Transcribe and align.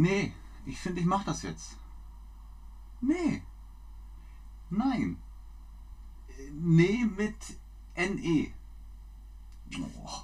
Nee, 0.00 0.32
ich 0.64 0.78
finde, 0.78 1.00
ich 1.00 1.06
mache 1.08 1.24
das 1.24 1.42
jetzt. 1.42 1.76
Nee. 3.00 3.42
Nein. 4.70 5.18
Nee 6.52 7.04
mit 7.04 7.58
NE. 7.96 8.52
Oh. 9.76 10.22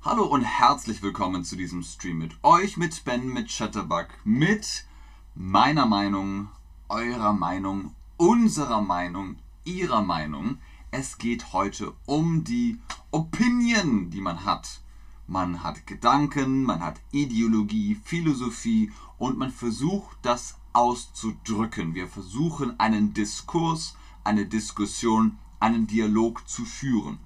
Hallo 0.00 0.24
und 0.24 0.44
herzlich 0.44 1.02
willkommen 1.02 1.44
zu 1.44 1.56
diesem 1.56 1.82
Stream 1.82 2.16
mit 2.16 2.42
euch, 2.42 2.78
mit 2.78 3.04
Ben, 3.04 3.34
mit 3.34 3.50
Chatterbug, 3.50 4.06
mit 4.24 4.86
meiner 5.34 5.84
Meinung, 5.84 6.48
eurer 6.88 7.34
Meinung, 7.34 7.94
unserer 8.16 8.80
Meinung, 8.80 9.36
ihrer 9.64 10.00
Meinung. 10.00 10.56
Es 10.90 11.18
geht 11.18 11.52
heute 11.52 11.92
um 12.06 12.44
die 12.44 12.80
Opinion, 13.10 14.08
die 14.08 14.22
man 14.22 14.46
hat. 14.46 14.80
Man 15.28 15.62
hat 15.62 15.86
Gedanken, 15.86 16.62
man 16.62 16.80
hat 16.80 17.00
Ideologie, 17.10 17.96
Philosophie 18.04 18.92
und 19.18 19.36
man 19.36 19.50
versucht 19.50 20.18
das 20.22 20.56
auszudrücken. 20.72 21.94
Wir 21.94 22.06
versuchen 22.06 22.78
einen 22.78 23.12
Diskurs, 23.12 23.96
eine 24.22 24.46
Diskussion, 24.46 25.38
einen 25.58 25.86
Dialog 25.86 26.48
zu 26.48 26.64
führen. 26.64 27.18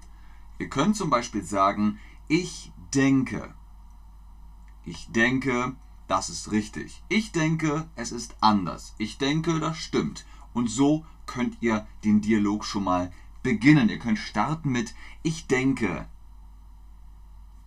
Ihr 0.57 0.69
könnt 0.69 0.95
zum 0.95 1.09
Beispiel 1.09 1.43
sagen, 1.43 1.99
ich 2.27 2.71
denke. 2.93 3.53
Ich 4.83 5.11
denke, 5.11 5.75
das 6.07 6.29
ist 6.29 6.51
richtig. 6.51 7.03
Ich 7.07 7.31
denke, 7.31 7.87
es 7.95 8.11
ist 8.11 8.35
anders. 8.41 8.95
Ich 8.97 9.17
denke, 9.17 9.59
das 9.59 9.77
stimmt. 9.77 10.25
Und 10.53 10.69
so 10.69 11.05
könnt 11.25 11.57
ihr 11.61 11.87
den 12.03 12.21
Dialog 12.21 12.65
schon 12.65 12.83
mal 12.83 13.11
beginnen. 13.43 13.89
Ihr 13.89 13.99
könnt 13.99 14.19
starten 14.19 14.71
mit 14.71 14.95
Ich 15.23 15.47
denke. 15.47 16.07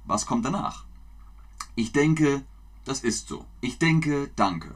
Was 0.04 0.26
kommt 0.26 0.44
danach? 0.44 0.84
Ich 1.74 1.92
denke, 1.92 2.45
das 2.84 3.00
ist 3.00 3.28
so. 3.28 3.45
Ich 3.60 3.78
denke, 3.78 4.30
danke. 4.36 4.74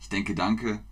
Ich 0.00 0.08
denke, 0.08 0.34
danke, 0.34 0.82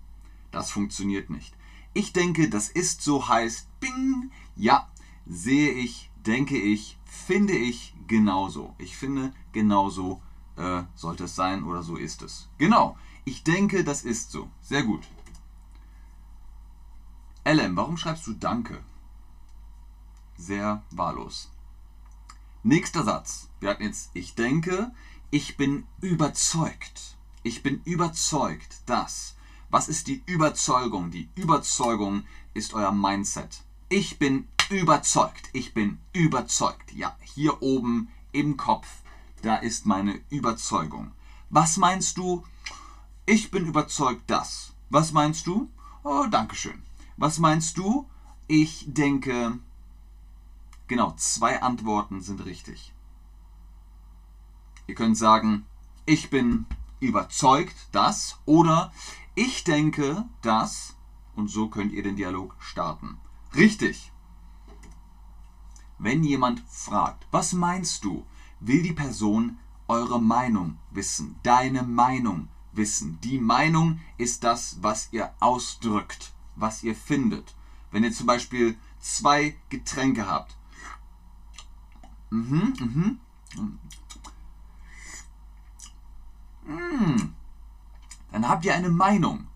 das 0.50 0.70
funktioniert 0.70 1.30
nicht. 1.30 1.55
Ich 1.92 2.12
denke, 2.12 2.48
das 2.48 2.69
ist 2.69 3.02
so 3.02 3.28
heißt, 3.28 3.80
bing, 3.80 4.30
ja, 4.55 4.88
sehe 5.27 5.72
ich, 5.72 6.10
denke 6.27 6.56
ich, 6.56 6.98
finde 7.05 7.55
ich 7.55 7.94
genauso. 8.06 8.75
Ich 8.78 8.97
finde, 8.97 9.32
genauso 9.53 10.22
äh, 10.56 10.82
sollte 10.94 11.25
es 11.25 11.34
sein 11.34 11.64
oder 11.64 11.82
so 11.82 11.97
ist 11.97 12.22
es. 12.22 12.48
Genau, 12.58 12.97
ich 13.25 13.42
denke, 13.42 13.82
das 13.82 14.03
ist 14.03 14.30
so. 14.30 14.48
Sehr 14.60 14.82
gut. 14.82 15.08
LM, 17.44 17.77
warum 17.77 17.97
schreibst 17.97 18.27
du 18.27 18.34
Danke? 18.34 18.82
Sehr 20.36 20.82
wahllos. 20.91 21.50
Nächster 22.62 23.05
Satz. 23.05 23.48
Wir 23.61 23.70
hatten 23.70 23.84
jetzt, 23.84 24.11
ich 24.12 24.34
denke, 24.34 24.92
ich 25.30 25.56
bin 25.56 25.86
überzeugt. 26.03 27.16
Ich 27.42 27.62
bin 27.62 27.80
überzeugt, 27.84 28.83
dass. 28.84 29.34
Was 29.70 29.89
ist 29.89 30.08
die 30.08 30.22
Überzeugung? 30.27 31.11
Die 31.11 31.31
Überzeugung 31.36 32.25
ist 32.53 32.75
euer 32.75 32.92
Mindset. 32.92 33.62
Ich 33.88 34.19
bin 34.19 34.47
überzeugt. 34.69 35.48
Ich 35.55 35.72
bin 35.72 36.00
überzeugt. 36.12 36.92
Ja, 36.92 37.16
hier 37.22 37.62
oben 37.62 38.08
im 38.33 38.58
Kopf, 38.58 38.88
da 39.41 39.56
ist 39.56 39.86
meine 39.86 40.20
Überzeugung. 40.28 41.12
Was 41.48 41.78
meinst 41.78 42.19
du? 42.19 42.44
Ich 43.25 43.50
bin 43.50 43.64
überzeugt, 43.64 44.28
dass. 44.28 44.75
Was 44.91 45.12
meinst 45.12 45.47
du? 45.47 45.70
Oh, 46.05 46.27
Dankeschön. 46.31 46.83
Was 47.16 47.38
meinst 47.38 47.78
du? 47.78 48.06
Ich 48.48 48.84
denke, 48.86 49.58
genau, 50.91 51.14
zwei 51.16 51.62
Antworten 51.62 52.20
sind 52.20 52.44
richtig. 52.44 52.92
Ihr 54.86 54.94
könnt 54.94 55.16
sagen, 55.16 55.64
ich 56.05 56.28
bin 56.28 56.66
überzeugt, 56.98 57.74
dass 57.92 58.38
oder 58.44 58.92
ich 59.34 59.64
denke, 59.64 60.27
dass 60.42 60.97
und 61.34 61.48
so 61.48 61.69
könnt 61.69 61.92
ihr 61.92 62.02
den 62.02 62.16
Dialog 62.16 62.55
starten. 62.58 63.16
Richtig. 63.54 64.12
Wenn 65.98 66.25
jemand 66.25 66.60
fragt, 66.69 67.26
was 67.31 67.54
meinst 67.54 68.04
du, 68.04 68.26
will 68.59 68.82
die 68.82 68.92
Person 68.92 69.59
eure 69.88 70.20
Meinung 70.20 70.78
wissen, 70.91 71.36
deine 71.42 71.84
Meinung 71.84 72.48
wissen. 72.72 73.19
Die 73.22 73.38
Meinung 73.38 74.00
ist 74.19 74.44
das, 74.44 74.82
was 74.82 75.09
ihr 75.12 75.32
ausdrückt 75.41 76.34
was 76.60 76.82
ihr 76.82 76.94
findet. 76.94 77.54
Wenn 77.91 78.04
ihr 78.04 78.12
zum 78.12 78.26
Beispiel 78.26 78.76
zwei 79.00 79.56
Getränke 79.69 80.26
habt. 80.26 80.56
Mhm, 82.30 82.74
mhm. 82.78 83.18
Mm. 86.66 87.34
Dann 88.32 88.48
habt 88.48 88.64
ihr 88.64 88.74
eine 88.74 88.91
Meinung. 88.91 89.46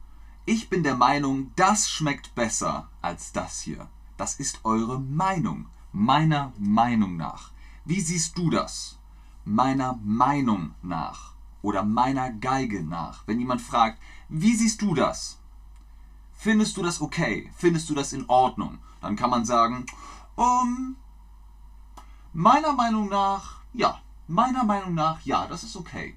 Ich 0.46 0.68
bin 0.68 0.82
der 0.82 0.96
Meinung, 0.96 1.52
das 1.56 1.88
schmeckt 1.88 2.34
besser 2.34 2.88
als 3.00 3.32
das 3.32 3.60
hier. 3.60 3.88
Das 4.16 4.34
ist 4.34 4.60
eure 4.64 5.00
Meinung. 5.00 5.66
Meiner 5.92 6.52
Meinung 6.58 7.16
nach. 7.16 7.52
Wie 7.84 8.00
siehst 8.00 8.36
du 8.36 8.50
das? 8.50 8.98
Meiner 9.44 9.98
Meinung 10.02 10.74
nach. 10.82 11.34
Oder 11.62 11.82
meiner 11.82 12.30
Geige 12.30 12.82
nach. 12.82 13.26
Wenn 13.26 13.38
jemand 13.38 13.60
fragt, 13.60 14.00
wie 14.28 14.54
siehst 14.54 14.82
du 14.82 14.94
das? 14.94 15.38
Findest 16.32 16.76
du 16.76 16.82
das 16.82 17.00
okay? 17.00 17.50
Findest 17.56 17.88
du 17.88 17.94
das 17.94 18.12
in 18.12 18.28
Ordnung? 18.28 18.78
Dann 19.00 19.16
kann 19.16 19.30
man 19.30 19.44
sagen, 19.44 19.86
um, 20.34 20.96
meiner 22.34 22.72
Meinung 22.72 23.08
nach, 23.08 23.60
ja, 23.72 24.00
meiner 24.28 24.64
Meinung 24.64 24.94
nach, 24.94 25.20
ja, 25.22 25.46
das 25.46 25.64
ist 25.64 25.76
okay. 25.76 26.16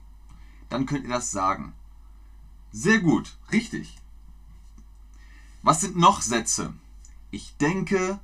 Dann 0.69 0.85
könnt 0.85 1.05
ihr 1.05 1.13
das 1.13 1.31
sagen. 1.31 1.73
Sehr 2.71 2.99
gut, 2.99 3.37
richtig. 3.51 3.97
Was 5.61 5.81
sind 5.81 5.95
noch 5.95 6.21
Sätze? 6.21 6.73
Ich 7.31 7.55
denke, 7.57 8.19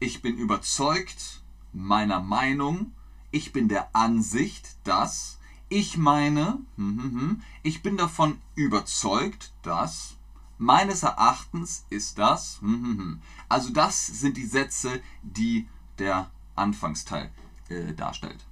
ich 0.00 0.22
bin 0.22 0.36
überzeugt, 0.36 1.42
meiner 1.72 2.20
Meinung, 2.20 2.92
ich 3.30 3.52
bin 3.52 3.68
der 3.68 3.94
Ansicht, 3.94 4.76
dass, 4.84 5.38
ich 5.68 5.96
meine, 5.96 6.58
hm, 6.76 7.02
hm, 7.02 7.20
hm, 7.20 7.42
ich 7.62 7.82
bin 7.82 7.96
davon 7.96 8.40
überzeugt, 8.56 9.52
dass, 9.62 10.18
Meines 10.58 11.04
Erachtens 11.04 11.86
ist 11.88 12.18
das. 12.18 12.58
Also 13.48 13.70
das 13.70 14.06
sind 14.06 14.36
die 14.36 14.44
Sätze, 14.44 15.00
die 15.22 15.68
der 15.98 16.30
Anfangsteil 16.58 17.30
äh, 17.68 17.94
darstellt. 17.94 18.46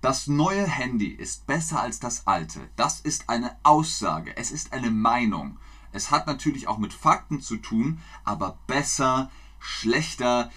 Das 0.00 0.28
neue 0.28 0.64
Handy 0.64 1.08
ist 1.08 1.46
besser 1.46 1.80
als 1.80 1.98
das 1.98 2.26
alte. 2.26 2.68
Das 2.76 3.00
ist 3.00 3.28
eine 3.28 3.56
Aussage. 3.64 4.36
Es 4.36 4.52
ist 4.52 4.72
eine 4.72 4.90
Meinung. 4.90 5.58
Es 5.90 6.10
hat 6.10 6.26
natürlich 6.26 6.68
auch 6.68 6.78
mit 6.78 6.92
Fakten 6.92 7.40
zu 7.40 7.56
tun, 7.56 7.98
aber 8.24 8.58
besser, 8.66 9.30
schlechter, 9.58 10.50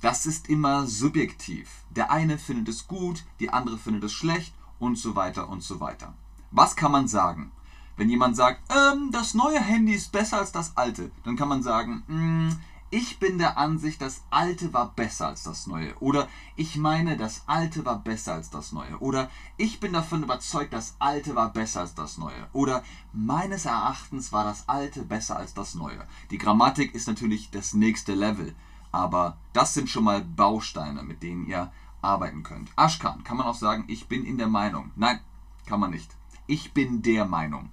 das 0.00 0.24
ist 0.24 0.48
immer 0.48 0.86
subjektiv. 0.86 1.68
Der 1.90 2.10
eine 2.10 2.38
findet 2.38 2.68
es 2.68 2.86
gut, 2.86 3.24
die 3.40 3.50
andere 3.50 3.76
findet 3.76 4.04
es 4.04 4.12
schlecht 4.12 4.54
und 4.78 4.96
so 4.96 5.16
weiter 5.16 5.48
und 5.48 5.62
so 5.62 5.80
weiter. 5.80 6.14
Was 6.50 6.76
kann 6.76 6.92
man 6.92 7.08
sagen? 7.08 7.52
Wenn 7.96 8.10
jemand 8.10 8.36
sagt, 8.36 8.60
ähm, 8.70 9.10
das 9.10 9.34
neue 9.34 9.60
Handy 9.60 9.92
ist 9.92 10.12
besser 10.12 10.38
als 10.38 10.52
das 10.52 10.76
alte, 10.76 11.10
dann 11.24 11.36
kann 11.36 11.48
man 11.48 11.62
sagen, 11.62 12.02
mm, 12.06 12.50
ich 12.90 13.18
bin 13.18 13.38
der 13.38 13.58
Ansicht, 13.58 14.00
das 14.00 14.22
alte 14.30 14.72
war 14.72 14.92
besser 14.94 15.28
als 15.28 15.42
das 15.42 15.66
neue. 15.66 15.96
Oder 15.98 16.28
ich 16.54 16.76
meine, 16.76 17.16
das 17.16 17.42
alte 17.46 17.84
war 17.84 17.98
besser 17.98 18.34
als 18.34 18.50
das 18.50 18.72
neue. 18.72 18.98
Oder 18.98 19.30
ich 19.56 19.80
bin 19.80 19.92
davon 19.92 20.22
überzeugt, 20.22 20.72
das 20.72 20.96
alte 20.98 21.34
war 21.34 21.52
besser 21.52 21.80
als 21.80 21.94
das 21.94 22.18
neue. 22.18 22.48
Oder 22.52 22.82
meines 23.12 23.64
Erachtens 23.64 24.32
war 24.32 24.44
das 24.44 24.68
alte 24.68 25.02
besser 25.02 25.36
als 25.36 25.54
das 25.54 25.74
neue. 25.74 26.06
Die 26.30 26.38
Grammatik 26.38 26.94
ist 26.94 27.08
natürlich 27.08 27.50
das 27.50 27.74
nächste 27.74 28.14
Level. 28.14 28.54
Aber 28.92 29.36
das 29.52 29.74
sind 29.74 29.88
schon 29.90 30.04
mal 30.04 30.22
Bausteine, 30.22 31.02
mit 31.02 31.22
denen 31.22 31.46
ihr 31.46 31.72
arbeiten 32.02 32.42
könnt. 32.42 32.70
Ashkan, 32.76 33.24
kann 33.24 33.36
man 33.36 33.46
auch 33.46 33.54
sagen, 33.54 33.84
ich 33.88 34.08
bin 34.08 34.24
in 34.24 34.38
der 34.38 34.48
Meinung. 34.48 34.92
Nein, 34.96 35.20
kann 35.66 35.80
man 35.80 35.90
nicht. 35.90 36.10
Ich 36.46 36.72
bin 36.72 37.02
der 37.02 37.24
Meinung 37.24 37.70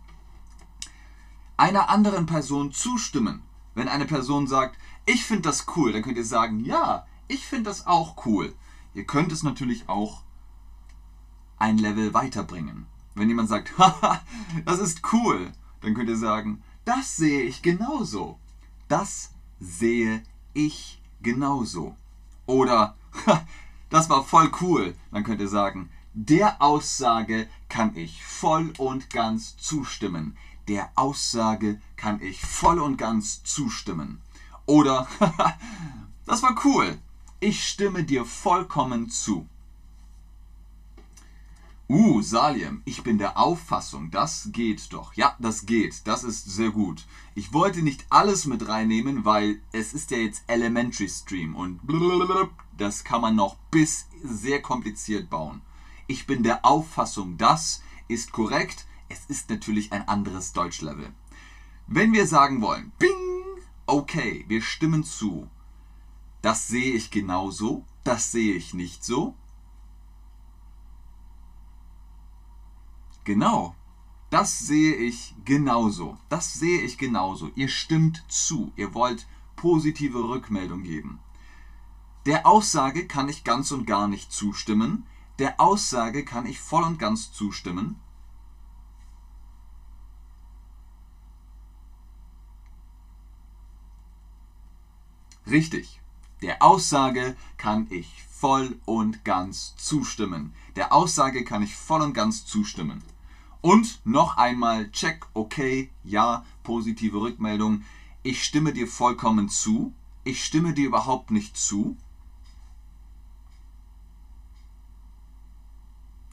einer 1.57 1.89
anderen 1.89 2.25
Person 2.25 2.71
zustimmen. 2.71 3.41
Wenn 3.75 3.87
eine 3.87 4.05
Person 4.05 4.47
sagt, 4.47 4.77
ich 5.05 5.25
finde 5.25 5.43
das 5.43 5.65
cool, 5.75 5.91
dann 5.91 6.01
könnt 6.01 6.17
ihr 6.17 6.25
sagen, 6.25 6.63
ja, 6.63 7.05
ich 7.27 7.45
finde 7.45 7.69
das 7.69 7.87
auch 7.87 8.25
cool. 8.25 8.53
Ihr 8.93 9.05
könnt 9.05 9.31
es 9.31 9.43
natürlich 9.43 9.89
auch 9.89 10.23
ein 11.57 11.77
Level 11.77 12.13
weiterbringen. 12.13 12.85
Wenn 13.15 13.29
jemand 13.29 13.49
sagt, 13.49 13.77
haha, 13.77 14.21
das 14.65 14.79
ist 14.79 15.01
cool, 15.13 15.51
dann 15.81 15.93
könnt 15.93 16.09
ihr 16.09 16.17
sagen, 16.17 16.63
das 16.85 17.15
sehe 17.15 17.43
ich 17.43 17.61
genauso. 17.61 18.39
Das 18.87 19.31
sehe 19.59 20.23
ich 20.53 21.01
genauso. 21.21 21.95
Oder, 22.45 22.95
das 23.89 24.09
war 24.09 24.23
voll 24.23 24.51
cool, 24.61 24.95
dann 25.11 25.23
könnt 25.23 25.41
ihr 25.41 25.47
sagen, 25.47 25.89
der 26.13 26.61
Aussage 26.61 27.47
kann 27.69 27.95
ich 27.95 28.23
voll 28.23 28.73
und 28.77 29.09
ganz 29.09 29.57
zustimmen 29.57 30.37
der 30.67 30.91
Aussage 30.95 31.81
kann 31.95 32.21
ich 32.21 32.41
voll 32.41 32.79
und 32.79 32.97
ganz 32.97 33.43
zustimmen. 33.43 34.21
Oder, 34.65 35.07
das 36.25 36.41
war 36.41 36.55
cool, 36.63 36.97
ich 37.39 37.67
stimme 37.67 38.03
dir 38.03 38.25
vollkommen 38.25 39.09
zu. 39.09 39.47
Uh, 41.89 42.21
Salim, 42.21 42.81
ich 42.85 43.03
bin 43.03 43.17
der 43.17 43.37
Auffassung, 43.37 44.09
das 44.09 44.49
geht 44.51 44.93
doch. 44.93 45.13
Ja, 45.13 45.35
das 45.39 45.65
geht, 45.65 46.07
das 46.07 46.23
ist 46.23 46.45
sehr 46.45 46.71
gut. 46.71 47.05
Ich 47.35 47.51
wollte 47.51 47.81
nicht 47.81 48.05
alles 48.09 48.45
mit 48.45 48.67
reinnehmen, 48.67 49.25
weil 49.25 49.61
es 49.73 49.93
ist 49.93 50.09
ja 50.11 50.17
jetzt 50.17 50.43
Elementary 50.47 51.09
Stream 51.09 51.55
und 51.55 51.81
das 52.77 53.03
kann 53.03 53.21
man 53.21 53.35
noch 53.35 53.57
bis 53.69 54.07
sehr 54.23 54.61
kompliziert 54.61 55.29
bauen. 55.29 55.61
Ich 56.07 56.25
bin 56.25 56.41
der 56.41 56.65
Auffassung, 56.65 57.37
das 57.37 57.83
ist 58.07 58.31
korrekt. 58.31 58.85
Es 59.09 59.25
ist 59.27 59.49
natürlich 59.49 59.91
ein 59.91 60.07
anderes 60.07 60.53
Deutschlevel. 60.53 61.11
Wenn 61.87 62.13
wir 62.13 62.25
sagen 62.25 62.61
wollen, 62.61 62.91
bing, 62.97 63.22
okay, 63.85 64.45
wir 64.47 64.61
stimmen 64.61 65.03
zu. 65.03 65.49
Das 66.41 66.67
sehe 66.67 66.93
ich 66.93 67.11
genauso, 67.11 67.85
das 68.03 68.31
sehe 68.31 68.53
ich 68.53 68.73
nicht 68.73 69.03
so. 69.03 69.35
Genau, 73.23 73.75
das 74.29 74.59
sehe 74.59 74.95
ich 74.95 75.35
genauso. 75.45 76.17
Das 76.27 76.55
sehe 76.55 76.81
ich 76.81 76.97
genauso. 76.97 77.51
Ihr 77.55 77.69
stimmt 77.69 78.25
zu. 78.27 78.73
Ihr 78.75 78.93
wollt 78.93 79.27
positive 79.55 80.27
Rückmeldung 80.27 80.83
geben. 80.83 81.19
Der 82.25 82.47
Aussage 82.47 83.07
kann 83.07 83.29
ich 83.29 83.43
ganz 83.43 83.71
und 83.71 83.85
gar 83.85 84.07
nicht 84.07 84.31
zustimmen. 84.31 85.05
Der 85.39 85.61
Aussage 85.61 86.25
kann 86.25 86.45
ich 86.45 86.59
voll 86.59 86.83
und 86.83 86.99
ganz 86.99 87.31
zustimmen. 87.31 87.99
Richtig. 95.47 95.99
Der 96.41 96.61
Aussage 96.61 97.35
kann 97.57 97.87
ich 97.89 98.23
voll 98.29 98.77
und 98.85 99.23
ganz 99.23 99.75
zustimmen. 99.77 100.53
Der 100.75 100.91
Aussage 100.91 101.45
kann 101.45 101.63
ich 101.63 101.75
voll 101.75 102.01
und 102.01 102.13
ganz 102.13 102.45
zustimmen. 102.45 103.01
Und 103.61 104.01
noch 104.05 104.35
einmal 104.35 104.91
check, 104.91 105.25
okay, 105.33 105.89
ja, 106.03 106.45
positive 106.63 107.21
Rückmeldung. 107.21 107.85
Ich 108.21 108.43
stimme 108.43 108.73
dir 108.73 108.87
vollkommen 108.87 109.47
zu. 109.47 109.93
Ich 110.25 110.43
stimme 110.43 110.73
dir 110.73 110.87
überhaupt 110.87 111.31
nicht 111.31 111.55
zu. 111.55 111.95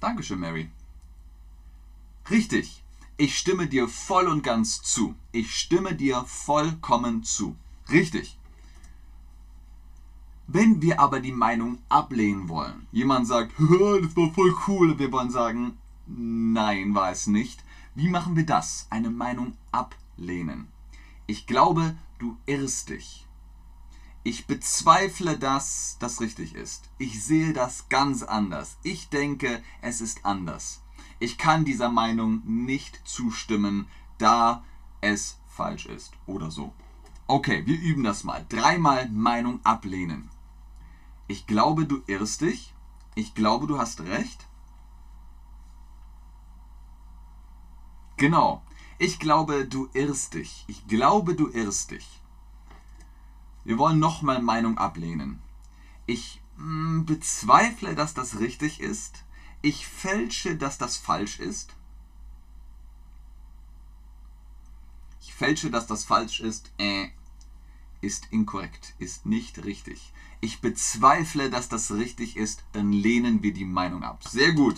Dankeschön, 0.00 0.40
Mary. 0.40 0.70
Richtig. 2.30 2.82
Ich 3.16 3.38
stimme 3.38 3.68
dir 3.68 3.86
voll 3.86 4.26
und 4.26 4.42
ganz 4.42 4.82
zu. 4.82 5.14
Ich 5.30 5.54
stimme 5.54 5.94
dir 5.94 6.24
vollkommen 6.24 7.22
zu. 7.22 7.54
Richtig. 7.90 8.39
Wenn 10.52 10.82
wir 10.82 10.98
aber 10.98 11.20
die 11.20 11.30
Meinung 11.30 11.78
ablehnen 11.88 12.48
wollen, 12.48 12.88
jemand 12.90 13.28
sagt, 13.28 13.52
das 13.58 14.16
war 14.16 14.32
voll 14.32 14.52
cool, 14.66 14.98
wir 14.98 15.12
wollen 15.12 15.30
sagen, 15.30 15.78
nein, 16.08 16.92
war 16.92 17.12
es 17.12 17.28
nicht. 17.28 17.62
Wie 17.94 18.08
machen 18.08 18.34
wir 18.34 18.44
das? 18.44 18.88
Eine 18.90 19.10
Meinung 19.10 19.56
ablehnen. 19.70 20.66
Ich 21.28 21.46
glaube, 21.46 21.94
du 22.18 22.36
irrst 22.46 22.88
dich. 22.88 23.28
Ich 24.24 24.48
bezweifle, 24.48 25.38
dass 25.38 25.98
das 26.00 26.20
richtig 26.20 26.56
ist. 26.56 26.90
Ich 26.98 27.22
sehe 27.22 27.52
das 27.52 27.88
ganz 27.88 28.24
anders. 28.24 28.76
Ich 28.82 29.08
denke, 29.08 29.62
es 29.82 30.00
ist 30.00 30.26
anders. 30.26 30.82
Ich 31.20 31.38
kann 31.38 31.64
dieser 31.64 31.90
Meinung 31.90 32.42
nicht 32.44 33.00
zustimmen, 33.04 33.86
da 34.18 34.64
es 35.00 35.38
falsch 35.46 35.86
ist 35.86 36.12
oder 36.26 36.50
so. 36.50 36.72
Okay, 37.28 37.64
wir 37.66 37.78
üben 37.80 38.02
das 38.02 38.24
mal. 38.24 38.44
Dreimal 38.48 39.08
Meinung 39.10 39.60
ablehnen. 39.62 40.28
Ich 41.30 41.46
glaube, 41.46 41.86
du 41.86 42.02
irrst 42.08 42.40
dich. 42.40 42.74
Ich 43.14 43.36
glaube, 43.36 43.68
du 43.68 43.78
hast 43.78 44.00
recht. 44.00 44.48
Genau. 48.16 48.64
Ich 48.98 49.20
glaube, 49.20 49.64
du 49.64 49.88
irrst 49.92 50.34
dich. 50.34 50.64
Ich 50.66 50.88
glaube, 50.88 51.36
du 51.36 51.46
irrst 51.46 51.92
dich. 51.92 52.20
Wir 53.62 53.78
wollen 53.78 54.00
nochmal 54.00 54.42
Meinung 54.42 54.76
ablehnen. 54.76 55.40
Ich 56.04 56.42
mh, 56.56 56.64
hm, 56.64 57.06
bezweifle, 57.06 57.94
dass 57.94 58.12
das 58.12 58.40
richtig 58.40 58.80
ist. 58.80 59.24
Ich 59.62 59.86
fälsche, 59.86 60.56
dass 60.56 60.78
das 60.78 60.96
falsch 60.96 61.38
ist. 61.38 61.76
Ich 65.20 65.32
fälsche, 65.32 65.70
dass 65.70 65.86
das 65.86 66.02
falsch 66.04 66.40
ist. 66.40 66.72
Äh, 66.78 67.10
ist 68.00 68.28
inkorrekt, 68.30 68.94
ist 68.98 69.26
nicht 69.26 69.64
richtig 69.64 70.12
ich 70.40 70.60
bezweifle, 70.60 71.50
dass 71.50 71.68
das 71.68 71.92
richtig 71.92 72.36
ist, 72.36 72.64
dann 72.72 72.92
lehnen 72.92 73.42
wir 73.42 73.52
die 73.52 73.64
Meinung 73.64 74.02
ab. 74.02 74.24
Sehr 74.26 74.52
gut. 74.52 74.76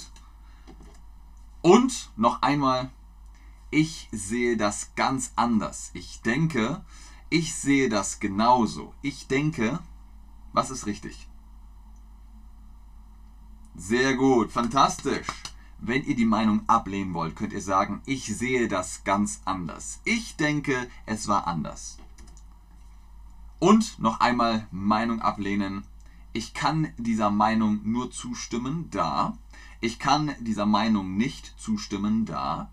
Und 1.61 2.11
noch 2.17 2.43
einmal, 2.43 2.91
ich 3.71 4.09
sehe 4.11 4.57
das 4.57 4.95
ganz 4.97 5.33
anders. 5.37 5.91
Ich 5.95 6.21
denke, 6.23 6.85
ich 7.31 7.55
sehe 7.55 7.89
das 7.89 8.19
genauso. 8.19 8.93
Ich 9.03 9.29
denke, 9.29 9.79
was 10.53 10.71
ist 10.71 10.87
richtig? 10.87 11.29
Sehr 13.75 14.17
gut, 14.17 14.51
fantastisch. 14.51 15.29
Wenn 15.79 16.05
ihr 16.05 16.15
die 16.15 16.27
Meinung 16.27 16.69
ablehnen 16.69 17.15
wollt, 17.15 17.35
könnt 17.37 17.53
ihr 17.53 17.63
sagen, 17.63 18.03
ich 18.05 18.27
sehe 18.27 18.69
das 18.69 19.05
ganz 19.05 19.41
anders. 19.45 20.01
Ich 20.05 20.37
denke, 20.37 20.89
es 21.07 21.27
war 21.27 21.47
anders. 21.47 21.99
Und 23.63 24.01
noch 24.01 24.19
einmal 24.19 24.67
Meinung 24.73 25.23
ablehnen. 25.23 25.85
Ich 26.33 26.53
kann 26.53 26.93
dieser 26.97 27.31
Meinung 27.31 27.79
nur 27.85 28.11
zustimmen, 28.11 28.91
da. 28.91 29.39
Ich 29.81 30.01
kann 30.01 30.35
dieser 30.41 30.67
Meinung 30.67 31.17
nicht 31.17 31.55
zustimmen, 31.61 32.25
da. 32.25 32.73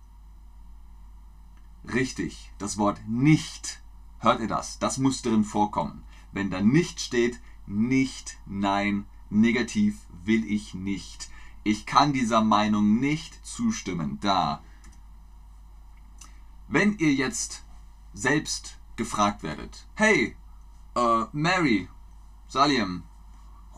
Richtig, 1.93 2.51
das 2.57 2.79
Wort 2.79 3.07
nicht. 3.07 3.83
Hört 4.17 4.39
ihr 4.39 4.47
das? 4.47 4.79
Das 4.79 4.97
muss 4.97 5.21
drin 5.21 5.43
vorkommen. 5.43 6.01
Wenn 6.31 6.49
da 6.49 6.59
nicht 6.59 7.01
steht, 7.01 7.39
nicht, 7.67 8.39
nein, 8.47 9.05
negativ 9.29 10.07
will 10.25 10.43
ich 10.43 10.73
nicht. 10.73 11.29
Ich 11.63 11.85
kann 11.85 12.13
dieser 12.13 12.41
Meinung 12.41 12.99
nicht 12.99 13.45
zustimmen, 13.45 14.17
da. 14.21 14.63
Wenn 16.67 16.97
ihr 16.97 17.13
jetzt 17.13 17.63
selbst 18.15 18.79
gefragt 18.95 19.43
werdet, 19.43 19.85
hey, 19.93 20.35
äh, 20.95 21.25
Mary, 21.31 21.87
Salim, 22.47 23.03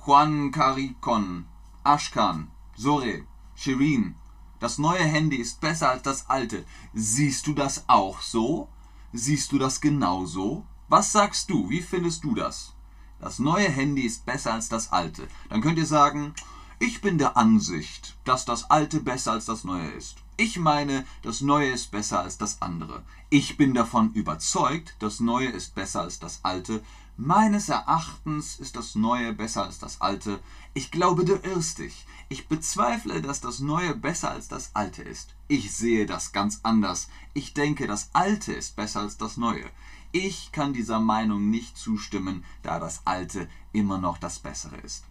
Juan 0.05 0.51
Caricon, 0.51 1.45
Ashkan, 1.83 2.47
Sore, 2.75 3.25
Shirin. 3.55 4.15
Das 4.59 4.77
neue 4.77 5.03
Handy 5.03 5.37
ist 5.37 5.59
besser 5.59 5.89
als 5.89 6.03
das 6.03 6.29
alte. 6.29 6.65
Siehst 6.93 7.47
du 7.47 7.53
das 7.53 7.86
auch 7.88 8.21
so? 8.21 8.69
Siehst 9.13 9.51
du 9.51 9.57
das 9.57 9.81
genauso? 9.81 10.65
Was 10.88 11.12
sagst 11.12 11.50
du? 11.50 11.69
Wie 11.69 11.81
findest 11.81 12.24
du 12.24 12.36
das? 12.36 12.74
Das 13.19 13.39
neue 13.39 13.69
Handy 13.69 14.01
ist 14.01 14.25
besser 14.25 14.53
als 14.53 14.69
das 14.69 14.91
alte. 14.91 15.27
Dann 15.50 15.62
könnt 15.62 15.77
ihr 15.77 15.86
sagen, 15.86 16.33
ich 16.79 17.01
bin 17.01 17.19
der 17.19 17.38
Ansicht, 17.38 18.17
dass 18.24 18.45
das 18.45 18.71
alte 18.71 19.00
besser 19.01 19.33
als 19.33 19.45
das 19.45 19.63
neue 19.63 19.89
ist. 19.91 20.17
Ich 20.38 20.57
meine, 20.57 21.05
das 21.21 21.41
Neue 21.41 21.69
ist 21.69 21.91
besser 21.91 22.21
als 22.21 22.39
das 22.39 22.63
andere. 22.63 23.03
Ich 23.29 23.57
bin 23.57 23.75
davon 23.75 24.12
überzeugt, 24.13 24.95
das 24.97 25.19
Neue 25.19 25.50
ist 25.50 25.75
besser 25.75 26.01
als 26.01 26.17
das 26.17 26.39
Alte. 26.41 26.81
Meines 27.23 27.69
Erachtens 27.69 28.59
ist 28.59 28.75
das 28.75 28.95
Neue 28.95 29.31
besser 29.31 29.65
als 29.65 29.77
das 29.77 30.01
Alte. 30.01 30.39
Ich 30.73 30.89
glaube, 30.89 31.23
du 31.23 31.35
irrst 31.35 31.77
dich. 31.77 32.07
Ich 32.29 32.47
bezweifle, 32.47 33.21
dass 33.21 33.41
das 33.41 33.59
Neue 33.59 33.93
besser 33.93 34.31
als 34.31 34.47
das 34.47 34.71
Alte 34.73 35.03
ist. 35.03 35.35
Ich 35.47 35.71
sehe 35.71 36.07
das 36.07 36.31
ganz 36.31 36.61
anders. 36.63 37.09
Ich 37.35 37.53
denke, 37.53 37.85
das 37.85 38.09
Alte 38.13 38.53
ist 38.53 38.75
besser 38.75 39.01
als 39.01 39.17
das 39.17 39.37
Neue. 39.37 39.69
Ich 40.11 40.51
kann 40.51 40.73
dieser 40.73 40.99
Meinung 40.99 41.51
nicht 41.51 41.77
zustimmen, 41.77 42.43
da 42.63 42.79
das 42.79 43.05
Alte 43.05 43.47
immer 43.71 43.99
noch 43.99 44.17
das 44.17 44.39
Bessere 44.39 44.77
ist. 44.77 45.03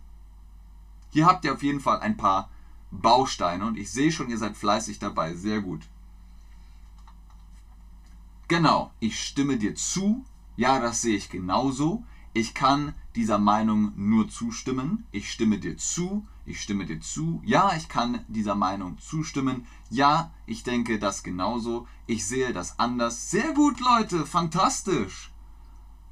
Hier 1.10 1.26
habt 1.26 1.44
ihr 1.44 1.54
auf 1.54 1.62
jeden 1.62 1.78
Fall 1.78 2.00
ein 2.00 2.16
paar 2.16 2.50
Bausteine 2.90 3.64
und 3.64 3.78
ich 3.78 3.92
sehe 3.92 4.10
schon, 4.10 4.30
ihr 4.30 4.38
seid 4.38 4.56
fleißig 4.56 4.98
dabei. 4.98 5.36
Sehr 5.36 5.60
gut. 5.60 5.86
Genau, 8.48 8.90
ich 8.98 9.24
stimme 9.24 9.58
dir 9.58 9.76
zu. 9.76 10.24
Ja, 10.60 10.78
das 10.78 11.00
sehe 11.00 11.16
ich 11.16 11.30
genauso. 11.30 12.04
Ich 12.34 12.52
kann 12.52 12.92
dieser 13.16 13.38
Meinung 13.38 13.92
nur 13.96 14.28
zustimmen. 14.28 15.06
Ich 15.10 15.32
stimme 15.32 15.58
dir 15.58 15.78
zu. 15.78 16.26
Ich 16.44 16.60
stimme 16.60 16.84
dir 16.84 17.00
zu. 17.00 17.40
Ja, 17.46 17.74
ich 17.78 17.88
kann 17.88 18.26
dieser 18.28 18.54
Meinung 18.54 18.98
zustimmen. 18.98 19.66
Ja, 19.88 20.34
ich 20.44 20.62
denke 20.62 20.98
das 20.98 21.22
genauso. 21.22 21.88
Ich 22.06 22.26
sehe 22.26 22.52
das 22.52 22.78
anders. 22.78 23.30
Sehr 23.30 23.54
gut, 23.54 23.80
Leute. 23.80 24.26
Fantastisch. 24.26 25.32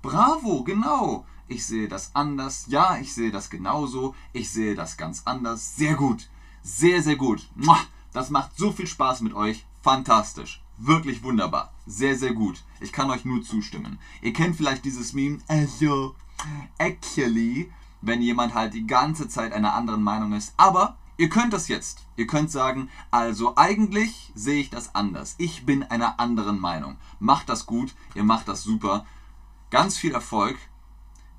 Bravo, 0.00 0.64
genau. 0.64 1.26
Ich 1.46 1.66
sehe 1.66 1.86
das 1.86 2.14
anders. 2.14 2.68
Ja, 2.68 2.96
ich 2.96 3.12
sehe 3.12 3.30
das 3.30 3.50
genauso. 3.50 4.14
Ich 4.32 4.48
sehe 4.48 4.74
das 4.74 4.96
ganz 4.96 5.24
anders. 5.26 5.76
Sehr 5.76 5.94
gut. 5.94 6.30
Sehr, 6.62 7.02
sehr 7.02 7.16
gut. 7.16 7.50
Das 8.14 8.30
macht 8.30 8.56
so 8.56 8.72
viel 8.72 8.86
Spaß 8.86 9.20
mit 9.20 9.34
euch. 9.34 9.66
Fantastisch. 9.82 10.62
Wirklich 10.78 11.23
wunderbar. 11.23 11.73
Sehr, 11.87 12.16
sehr 12.16 12.32
gut. 12.32 12.62
Ich 12.80 12.92
kann 12.92 13.11
euch 13.11 13.25
nur 13.25 13.42
zustimmen. 13.42 13.99
Ihr 14.23 14.32
kennt 14.32 14.56
vielleicht 14.56 14.85
dieses 14.85 15.12
Meme, 15.12 15.38
also, 15.49 16.14
actually, 16.78 17.70
wenn 18.00 18.23
jemand 18.23 18.54
halt 18.54 18.75
die 18.75 18.87
ganze 18.87 19.28
Zeit 19.28 19.52
einer 19.52 19.75
anderen 19.75 20.02
Meinung 20.02 20.32
ist. 20.32 20.54
Aber 20.56 20.97
Ihr 21.20 21.28
könnt 21.28 21.52
das 21.52 21.66
jetzt. 21.66 22.06
Ihr 22.14 22.28
könnt 22.28 22.52
sagen, 22.52 22.90
also 23.11 23.56
eigentlich 23.56 24.30
sehe 24.37 24.61
ich 24.61 24.70
das 24.70 24.94
anders. 24.94 25.35
Ich 25.38 25.66
bin 25.66 25.82
einer 25.82 26.20
anderen 26.20 26.61
Meinung. 26.61 26.97
Macht 27.18 27.49
das 27.49 27.66
gut, 27.66 27.97
ihr 28.14 28.23
macht 28.23 28.47
das 28.47 28.62
super. 28.62 29.04
Ganz 29.70 29.99
viel 29.99 30.12
Erfolg. 30.12 30.56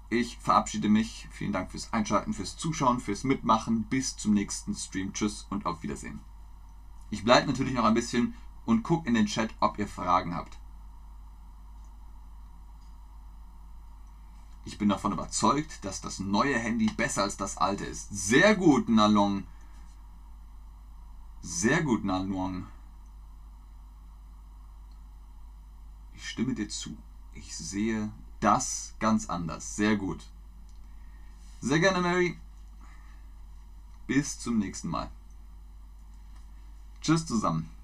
Ich 0.09 0.37
verabschiede 0.39 0.89
mich. 0.89 1.29
Vielen 1.31 1.53
Dank 1.53 1.71
fürs 1.71 1.93
Einschalten, 1.93 2.33
fürs 2.33 2.57
Zuschauen, 2.57 2.99
fürs 2.99 3.23
Mitmachen. 3.23 3.83
Bis 3.83 4.17
zum 4.17 4.33
nächsten 4.33 4.75
Stream. 4.75 5.13
Tschüss 5.13 5.47
und 5.49 5.65
auf 5.65 5.81
Wiedersehen. 5.81 6.19
Ich 7.09 7.23
bleibe 7.23 7.47
natürlich 7.47 7.73
noch 7.73 7.85
ein 7.85 7.93
bisschen 7.93 8.33
und 8.69 8.83
gucke 8.83 9.07
in 9.07 9.15
den 9.15 9.25
Chat, 9.25 9.49
ob 9.61 9.79
ihr 9.79 9.87
Fragen 9.87 10.35
habt. 10.35 10.59
Ich 14.63 14.77
bin 14.77 14.89
davon 14.89 15.11
überzeugt, 15.11 15.83
dass 15.83 16.01
das 16.01 16.19
neue 16.19 16.55
Handy 16.55 16.85
besser 16.85 17.23
als 17.23 17.35
das 17.35 17.57
alte 17.57 17.85
ist. 17.85 18.09
Sehr 18.11 18.55
gut, 18.55 18.87
Nalong. 18.87 19.47
Sehr 21.41 21.81
gut, 21.81 22.05
Nalong. 22.05 22.67
Ich 26.13 26.29
stimme 26.29 26.53
dir 26.53 26.69
zu. 26.69 26.95
Ich 27.33 27.57
sehe 27.57 28.11
das 28.39 28.93
ganz 28.99 29.29
anders. 29.29 29.77
Sehr 29.77 29.95
gut. 29.95 30.23
Sehr 31.59 31.79
gerne, 31.79 32.01
Mary. 32.01 32.39
Bis 34.05 34.37
zum 34.37 34.59
nächsten 34.59 34.89
Mal. 34.89 35.09
Tschüss 37.01 37.25
zusammen. 37.25 37.78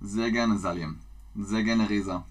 Sehr 0.00 0.30
gerne, 0.30 0.58
Salim. 0.58 0.98
Sehr 1.36 1.62
gerne, 1.62 1.88
Resa. 1.88 2.24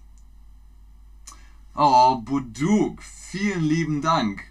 Oh, 1.74 2.16
Buduk, 2.16 3.00
vielen 3.02 3.62
lieben 3.62 4.02
Dank. 4.02 4.42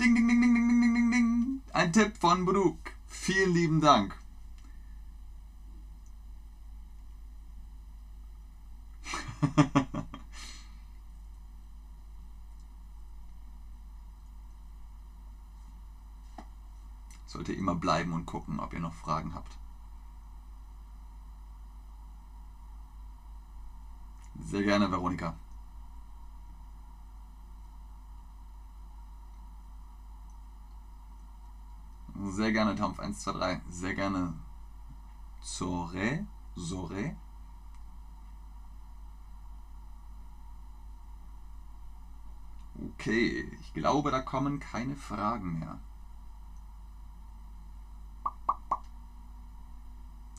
Ding, 0.00 0.14
ding, 0.14 0.26
ding, 0.26 0.40
ding, 0.40 0.54
ding, 0.54 0.68
ding, 0.68 0.94
ding, 0.94 1.10
ding. 1.12 1.60
Ein 1.72 1.92
Tipp 1.92 2.16
von 2.18 2.44
Buduk. 2.44 2.76
Vielen 3.06 3.54
lieben 3.54 3.80
Dank. 3.80 4.18
Sollte 17.26 17.52
immer 17.52 17.76
bleiben 17.76 18.12
und 18.12 18.26
gucken, 18.26 18.58
ob 18.58 18.72
ihr 18.72 18.80
noch 18.80 18.94
Fragen 18.94 19.34
habt. 19.34 19.56
Sehr 24.54 24.62
gerne, 24.62 24.88
Veronika. 24.88 25.34
Sehr 32.30 32.52
gerne 32.52 32.76
Tampf 32.76 33.00
123. 33.00 33.62
Sehr 33.68 33.94
gerne 33.96 34.34
Zore. 35.40 36.24
Sore. 36.54 37.16
Okay, 42.92 43.50
ich 43.60 43.74
glaube, 43.74 44.12
da 44.12 44.20
kommen 44.20 44.60
keine 44.60 44.94
Fragen 44.94 45.58
mehr. 45.58 45.80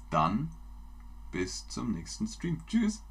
Dann 0.09 0.51
bis 1.31 1.67
zum 1.67 1.91
nächsten 1.91 2.27
Stream. 2.27 2.65
Tschüss. 2.65 3.03